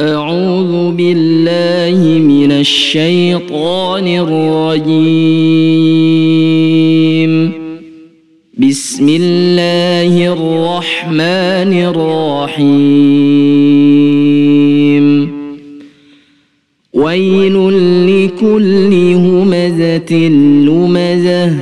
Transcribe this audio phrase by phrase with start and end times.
[0.00, 5.12] أعوذ بالله من الشيطان الرجيم.
[8.58, 12.74] بسم الله الرحمن الرحيم.
[16.94, 17.54] ويل
[18.06, 20.28] لكل همزة
[20.68, 21.56] لمزة.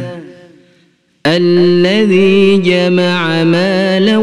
[1.27, 4.19] الذي جمع مالا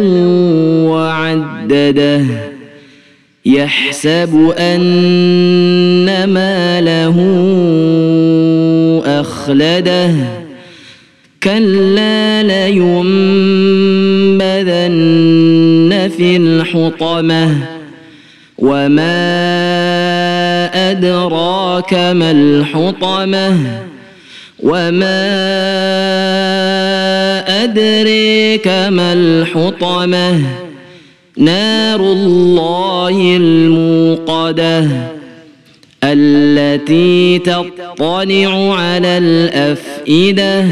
[0.89, 2.48] وعدده.
[3.49, 7.15] يحسب أن ماله
[9.05, 10.11] أخلده.
[11.43, 12.91] كلا لينبذن
[16.17, 17.55] في الحطمة.
[18.57, 19.19] وما
[20.91, 23.57] أدراك ما الحطمة.
[24.59, 25.23] وما
[27.63, 30.68] أدريك ما الحطمة.
[31.39, 34.87] نار الله الموقدة
[36.03, 40.65] التي تطلع على الأفئدة.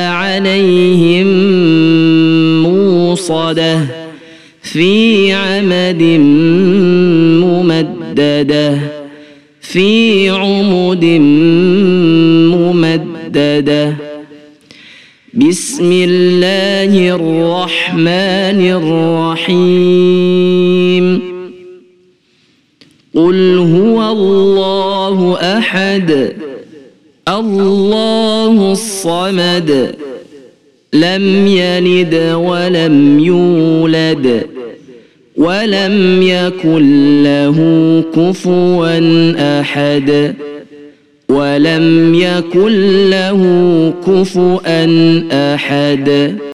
[0.10, 1.28] عليهم
[2.64, 3.80] موصدة
[4.62, 6.04] في عمد
[7.44, 9.01] ممددة.
[9.72, 11.06] في عمد
[12.56, 13.96] ممددة.
[15.34, 18.60] بسم الله الرحمن
[19.48, 21.22] الرحيم.
[23.16, 26.34] قل هو الله أحد
[27.28, 29.96] الله الصمد
[30.94, 34.61] لم يلد ولم يولد.
[35.38, 37.58] ولم يكن له
[38.16, 39.00] كفوا
[39.62, 40.36] أحد.
[41.30, 43.42] ولم يكن له
[44.08, 44.84] كفوا
[45.32, 46.38] أحد.